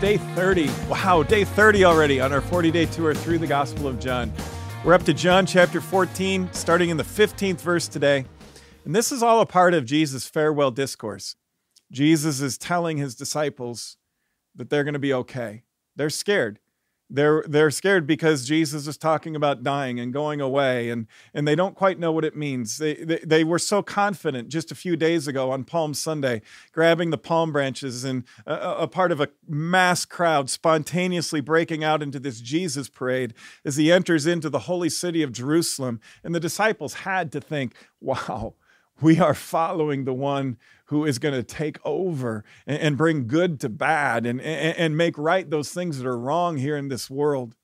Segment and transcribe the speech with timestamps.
[0.00, 0.70] day 30.
[0.88, 4.32] Wow, day 30 already on our 40 day tour through the Gospel of John.
[4.82, 8.24] We're up to John chapter 14, starting in the 15th verse today.
[8.86, 11.36] And this is all a part of Jesus' farewell discourse.
[11.92, 13.98] Jesus is telling his disciples
[14.54, 15.64] that they're going to be okay.
[15.96, 16.60] They're scared
[17.10, 21.56] they're they're scared because Jesus is talking about dying and going away and and they
[21.56, 22.78] don't quite know what it means.
[22.78, 27.10] They, they they were so confident just a few days ago on Palm Sunday grabbing
[27.10, 32.20] the palm branches and a, a part of a mass crowd spontaneously breaking out into
[32.20, 36.94] this Jesus parade as he enters into the holy city of Jerusalem and the disciples
[36.94, 38.54] had to think, "Wow,
[39.00, 43.60] we are following the one who is going to take over and, and, bring good
[43.60, 47.08] to bad and, and, and make right those things that are wrong here in this
[47.08, 47.54] world.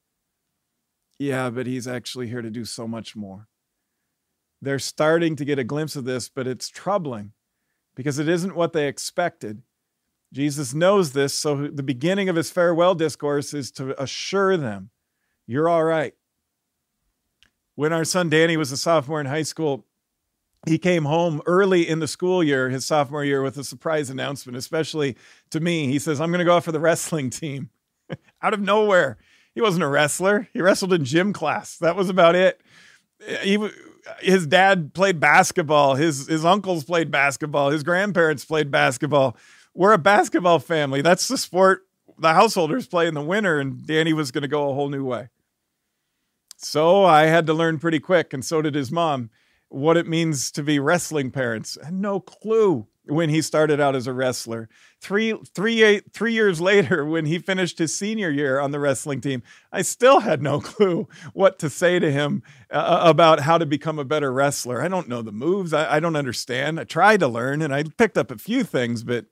[1.19, 3.49] Yeah, but he's actually here to do so much more.
[4.63, 7.33] They're starting to get a glimpse of this, but it's troubling
[7.95, 9.63] because it isn't what they expected.
[10.33, 14.91] Jesus knows this, so the beginning of his farewell discourse is to assure them,
[15.47, 16.15] You're all right.
[17.75, 19.87] When our son Danny was a sophomore in high school,
[20.67, 24.59] he came home early in the school year, his sophomore year, with a surprise announcement,
[24.59, 25.17] especially
[25.51, 25.87] to me.
[25.87, 27.71] He says, I'm going to go out for the wrestling team
[28.43, 29.17] out of nowhere.
[29.55, 31.79] He wasn't a wrestler, he wrestled in gym class.
[31.79, 32.61] That was about it.
[33.43, 33.59] He,
[34.21, 39.37] his dad played basketball, his, his uncles played basketball, his grandparents played basketball.
[39.73, 41.01] We're a basketball family.
[41.01, 41.87] That's the sport
[42.19, 45.05] the householders play in the winter, and Danny was going to go a whole new
[45.05, 45.29] way.
[46.57, 49.31] So I had to learn pretty quick, and so did his mom
[49.77, 51.77] what it means to be wrestling parents.
[51.91, 54.69] No clue when he started out as a wrestler.
[55.01, 59.21] Three, three, eight, three years later, when he finished his senior year on the wrestling
[59.21, 63.59] team, I still had no clue what to say to him uh, uh, about how
[63.59, 64.83] to become a better wrestler.
[64.83, 65.75] I don't know the moves.
[65.75, 66.81] I, I don't understand.
[66.81, 69.27] I tried to learn and I picked up a few things, but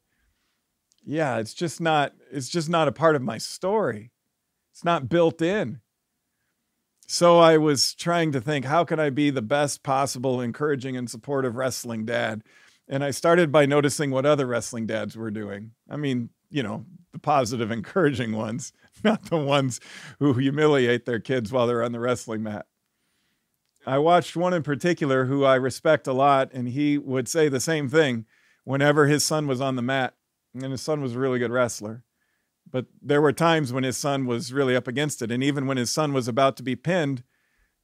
[1.05, 2.13] yeah, it's just not.
[2.31, 4.11] It's just not a part of my story.
[4.73, 5.81] It's not built in.
[7.07, 11.09] So I was trying to think, how can I be the best possible encouraging and
[11.09, 12.43] supportive wrestling dad?
[12.89, 15.73] And I started by noticing what other wrestling dads were doing.
[15.89, 18.73] I mean, you know, the positive, encouraging ones,
[19.03, 19.81] not the ones
[20.19, 22.67] who humiliate their kids while they're on the wrestling mat.
[23.87, 27.61] I watched one in particular who I respect a lot, and he would say the
[27.61, 28.25] same thing
[28.65, 30.15] whenever his son was on the mat.
[30.55, 32.05] And his son was a really good wrestler.
[32.71, 35.31] But there were times when his son was really up against it.
[35.31, 37.23] And even when his son was about to be pinned,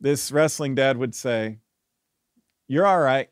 [0.00, 1.58] this wrestling dad would say,
[2.66, 3.30] You're all right.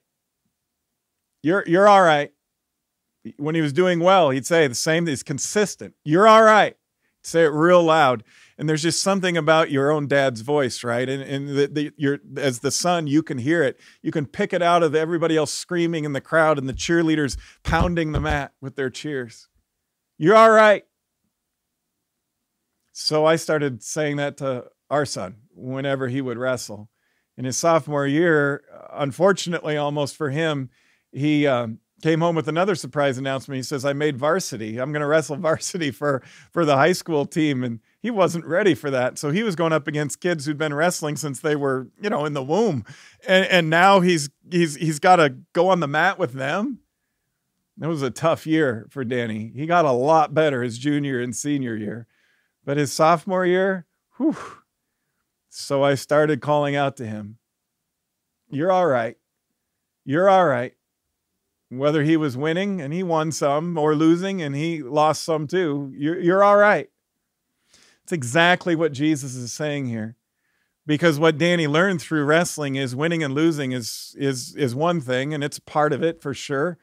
[1.43, 2.33] You're, you're all right.
[3.37, 5.95] When he was doing well, he'd say the same, he's consistent.
[6.05, 6.77] You're all right.
[7.23, 8.25] say it real loud.
[8.57, 11.09] And there's just something about your own dad's voice, right?
[11.09, 13.79] And, and the, the, as the son, you can hear it.
[14.03, 17.37] You can pick it out of everybody else screaming in the crowd and the cheerleaders
[17.63, 19.49] pounding the mat with their cheers.
[20.19, 20.85] You're all right.
[23.01, 26.91] So I started saying that to our son whenever he would wrestle.
[27.37, 30.69] In his sophomore year, unfortunately, almost for him,
[31.13, 33.55] he um, came home with another surprise announcement.
[33.55, 34.79] He says, "I made varsity.
[34.79, 38.75] I'm going to wrestle varsity for for the high school team." And he wasn't ready
[38.75, 41.87] for that, so he was going up against kids who'd been wrestling since they were,
[42.03, 42.85] you know, in the womb,
[43.29, 46.81] and and now he's he's he's got to go on the mat with them.
[47.81, 49.53] It was a tough year for Danny.
[49.55, 52.09] He got a lot better his junior and senior year.
[52.69, 53.87] But his sophomore year,
[54.19, 54.37] whew.
[55.49, 57.39] So I started calling out to him,
[58.51, 59.17] You're all right.
[60.05, 60.75] You're all right.
[61.71, 65.91] Whether he was winning and he won some or losing and he lost some too,
[65.97, 66.91] you're, you're all right.
[68.03, 70.17] It's exactly what Jesus is saying here.
[70.85, 75.33] Because what Danny learned through wrestling is winning and losing is, is, is one thing,
[75.33, 76.77] and it's part of it for sure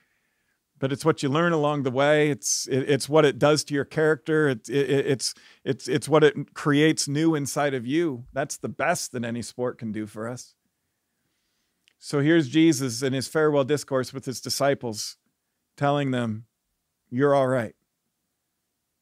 [0.80, 2.30] but it's what you learn along the way.
[2.30, 4.50] It's it, it's what it does to your character.
[4.50, 8.26] It, it, it's it's it's what it creates new inside of you.
[8.34, 10.54] That's the best that any sport can do for us.
[11.98, 15.18] So here's Jesus in his farewell discourse with his disciples,
[15.78, 16.46] telling them,
[17.10, 17.76] "You're all right.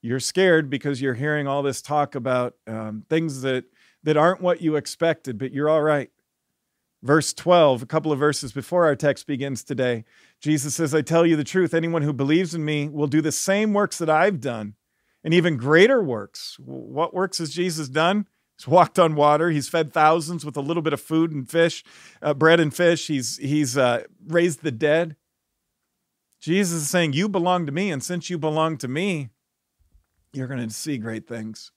[0.02, 3.66] You're scared because you're hearing all this talk about um, things that
[4.04, 6.12] that aren't what you expected, but you're all right."
[7.04, 10.06] Verse 12, a couple of verses before our text begins today,
[10.40, 13.30] Jesus says, I tell you the truth, anyone who believes in me will do the
[13.34, 14.76] same works that I've done,
[15.22, 16.56] and even greater works.
[16.60, 18.26] What works has Jesus done?
[18.58, 19.50] He's walked on water.
[19.50, 21.84] He's fed thousands with a little bit of food and fish,
[22.22, 23.08] uh, bread and fish.
[23.08, 25.18] He's, he's uh, raised the dead.
[26.40, 29.28] Jesus is saying, You belong to me, and since you belong to me,
[30.32, 31.74] you're going to see great things.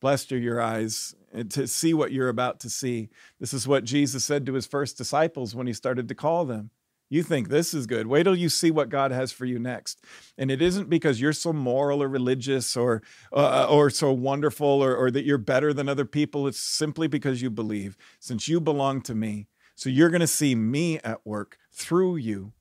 [0.00, 1.14] Blessed are your eyes
[1.50, 3.10] to see what you're about to see.
[3.40, 6.70] This is what Jesus said to his first disciples when he started to call them
[7.10, 8.06] You think this is good.
[8.06, 10.04] Wait till you see what God has for you next.
[10.36, 13.02] And it isn't because you're so moral or religious or
[13.32, 16.46] uh, or so wonderful or, or that you're better than other people.
[16.46, 17.96] It's simply because you believe.
[18.20, 22.52] Since you belong to me, so you're going to see me at work through you.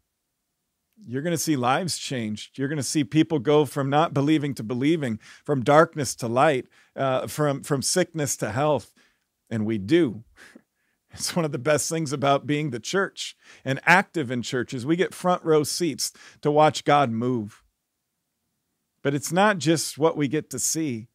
[1.06, 2.58] You're going to see lives changed.
[2.58, 6.68] You're going to see people go from not believing to believing, from darkness to light,
[6.96, 8.94] uh, from from sickness to health,
[9.50, 10.24] and we do.
[11.14, 13.36] It's one of the best things about being the church
[13.66, 14.86] and active in churches.
[14.86, 16.12] We get front row seats
[16.42, 17.64] to watch God move.
[19.02, 21.08] But it's not just what we get to see.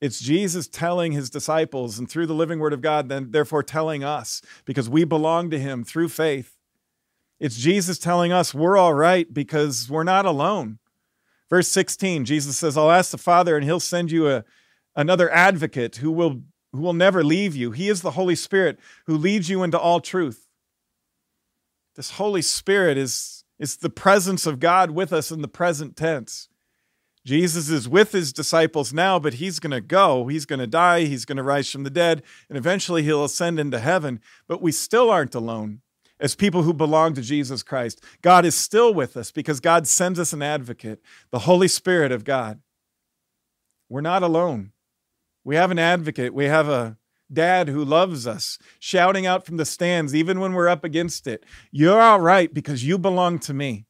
[0.00, 4.02] It's Jesus telling his disciples and through the living word of God, then therefore telling
[4.02, 6.57] us because we belong to him through faith.
[7.40, 10.78] It's Jesus telling us we're all right because we're not alone.
[11.48, 14.44] Verse 16, Jesus says, I'll ask the Father and he'll send you a,
[14.96, 16.42] another advocate who will
[16.72, 17.70] who will never leave you.
[17.70, 20.48] He is the Holy Spirit who leads you into all truth.
[21.96, 26.48] This Holy Spirit is, is the presence of God with us in the present tense.
[27.24, 30.28] Jesus is with his disciples now, but he's going to go.
[30.28, 31.04] He's going to die.
[31.04, 34.20] He's going to rise from the dead, and eventually he'll ascend into heaven.
[34.46, 35.80] But we still aren't alone
[36.20, 38.02] as people who belong to Jesus Christ.
[38.22, 41.00] God is still with us because God sends us an advocate,
[41.30, 42.60] the Holy Spirit of God.
[43.88, 44.72] We're not alone.
[45.44, 46.34] We have an advocate.
[46.34, 46.98] We have a
[47.32, 51.44] dad who loves us, shouting out from the stands, even when we're up against it.
[51.70, 53.86] You're all right because you belong to me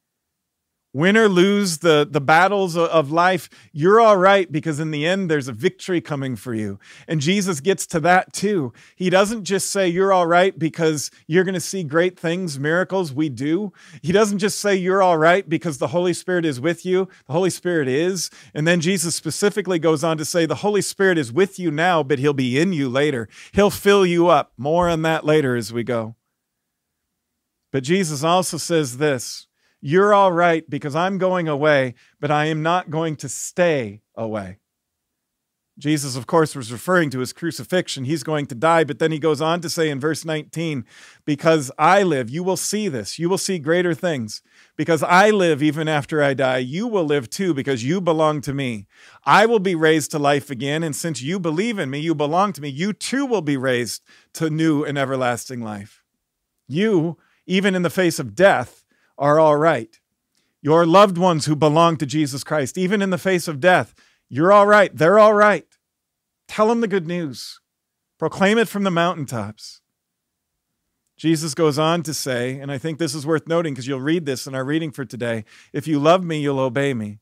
[0.93, 5.29] win or lose the, the battles of life, you're all right because in the end,
[5.29, 6.79] there's a victory coming for you.
[7.07, 8.73] And Jesus gets to that too.
[8.95, 13.13] He doesn't just say you're all right because you're going to see great things, miracles.
[13.13, 13.71] We do.
[14.01, 17.07] He doesn't just say you're all right because the Holy Spirit is with you.
[17.27, 18.31] The Holy Spirit is.
[18.53, 22.01] And then Jesus specifically goes on to say the Holy Spirit is with you now,
[22.01, 23.29] but he'll be in you later.
[23.51, 24.53] He'll fill you up.
[24.57, 26.15] More on that later as we go.
[27.71, 29.48] But Jesus also says this
[29.81, 34.59] you're all right because I'm going away, but I am not going to stay away.
[35.79, 38.03] Jesus, of course, was referring to his crucifixion.
[38.03, 40.83] He's going to die, but then he goes on to say in verse 19,
[41.25, 43.17] Because I live, you will see this.
[43.17, 44.41] You will see greater things.
[44.75, 48.53] Because I live even after I die, you will live too, because you belong to
[48.53, 48.87] me.
[49.23, 52.51] I will be raised to life again, and since you believe in me, you belong
[52.53, 54.03] to me, you too will be raised
[54.33, 56.03] to new and everlasting life.
[56.67, 57.17] You,
[57.47, 58.83] even in the face of death,
[59.19, 59.99] are all right.
[60.61, 63.93] Your loved ones who belong to Jesus Christ, even in the face of death,
[64.29, 64.95] you're all right.
[64.95, 65.65] They're all right.
[66.47, 67.59] Tell them the good news.
[68.17, 69.81] Proclaim it from the mountaintops.
[71.15, 74.25] Jesus goes on to say, and I think this is worth noting because you'll read
[74.25, 75.43] this in our reading for today
[75.73, 77.19] if you love me, you'll obey me.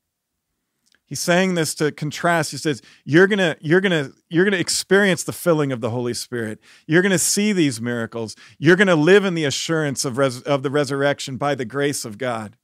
[1.07, 2.51] He's saying this to contrast.
[2.51, 5.79] He says, you're going to you're going to you're going to experience the filling of
[5.79, 6.59] the Holy Spirit.
[6.85, 8.35] You're going to see these miracles.
[8.59, 12.03] You're going to live in the assurance of res- of the resurrection by the grace
[12.03, 12.57] of God.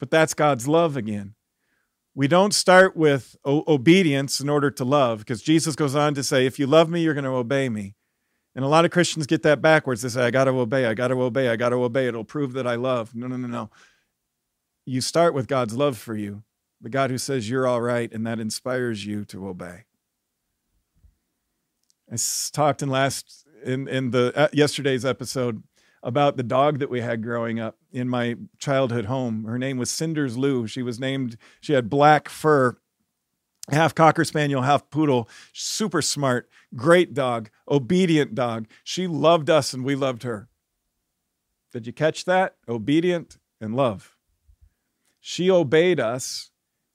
[0.00, 1.36] But that's God's love again.
[2.16, 6.24] We don't start with o- obedience in order to love because Jesus goes on to
[6.24, 7.94] say, if you love me, you're going to obey me.
[8.56, 10.02] And a lot of Christians get that backwards.
[10.02, 12.08] They say, I got to obey, I got to obey, I got to obey.
[12.08, 13.14] It'll prove that I love.
[13.14, 13.70] No, no, no, no.
[14.84, 16.42] You start with God's love for you
[16.82, 19.84] the God who says you're all right and that inspires you to obey.
[22.12, 22.16] I
[22.52, 25.62] talked in last in in the uh, yesterday's episode
[26.02, 29.44] about the dog that we had growing up in my childhood home.
[29.44, 30.66] Her name was Cinders Lou.
[30.66, 31.36] She was named.
[31.60, 32.76] She had black fur,
[33.70, 35.28] half cocker spaniel, half poodle.
[35.52, 38.66] Super smart, great dog, obedient dog.
[38.82, 40.48] She loved us and we loved her.
[41.72, 42.56] Did you catch that?
[42.68, 44.16] Obedient and love.
[45.20, 46.51] She obeyed us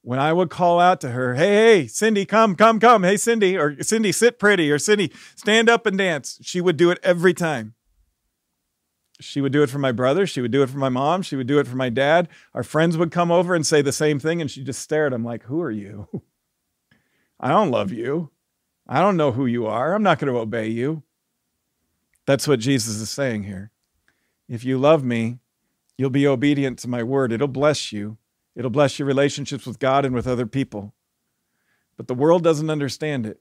[0.07, 3.03] when I would call out to her, hey, hey, Cindy, come, come, come.
[3.03, 6.39] Hey, Cindy, or Cindy, sit pretty, or Cindy, stand up and dance.
[6.41, 7.73] She would do it every time.
[9.19, 10.25] She would do it for my brother.
[10.25, 11.23] She would do it for my mom.
[11.23, 12.29] She would do it for my dad.
[12.53, 15.11] Our friends would come over and say the same thing, and she just stared.
[15.11, 16.07] I'm like, who are you?
[17.41, 18.31] I don't love you.
[18.87, 19.93] I don't know who you are.
[19.93, 21.03] I'm not going to obey you.
[22.25, 23.71] That's what Jesus is saying here.
[24.47, 25.39] If you love me,
[25.97, 27.33] you'll be obedient to my word.
[27.33, 28.17] It'll bless you.
[28.57, 30.95] It'll bless your relationships with God and with other people.
[31.95, 33.39] But the world doesn't understand it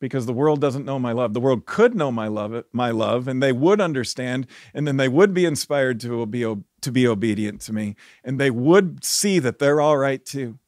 [0.00, 1.34] because the world doesn't know my love.
[1.34, 5.06] The world could know my love, my love, and they would understand, and then they
[5.06, 7.94] would be inspired to be to be obedient to me,
[8.24, 10.58] and they would see that they're all right too.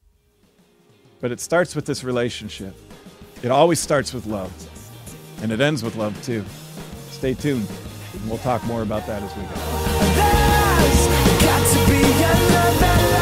[1.21, 2.77] But it starts with this relationship.
[3.43, 4.53] It always starts with love,
[5.43, 6.45] and it ends with love too.
[7.11, 7.69] Stay tuned,
[8.13, 9.43] and we'll talk more about that as we
[13.09, 13.14] go.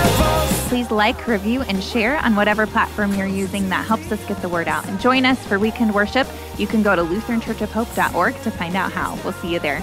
[0.73, 4.49] Please like, review, and share on whatever platform you're using that helps us get the
[4.49, 4.89] word out.
[4.89, 6.27] And join us for weekend worship.
[6.57, 9.19] You can go to lutheranchurchofhope.org to find out how.
[9.23, 9.83] We'll see you there.